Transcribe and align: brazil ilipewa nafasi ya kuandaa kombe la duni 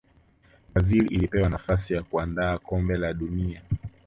brazil 0.73 1.13
ilipewa 1.13 1.49
nafasi 1.49 1.93
ya 1.93 2.03
kuandaa 2.03 2.57
kombe 2.57 2.97
la 2.97 3.13
duni 3.13 3.57